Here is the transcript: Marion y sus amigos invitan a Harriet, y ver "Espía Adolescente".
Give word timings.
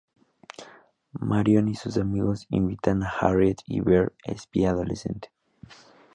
Marion 1.19 1.67
y 1.67 1.75
sus 1.75 1.97
amigos 1.97 2.47
invitan 2.49 3.03
a 3.03 3.07
Harriet, 3.11 3.61
y 3.67 3.81
ver 3.81 4.13
"Espía 4.23 4.71
Adolescente". 4.71 5.29